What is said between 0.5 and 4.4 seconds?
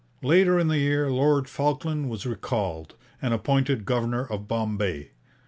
in the year Lord Falkland was recalled, and appointed governor